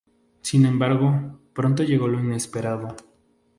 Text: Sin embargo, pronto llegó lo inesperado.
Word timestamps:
Sin 0.41 0.65
embargo, 0.65 1.39
pronto 1.53 1.83
llegó 1.83 2.07
lo 2.07 2.19
inesperado. 2.19 2.95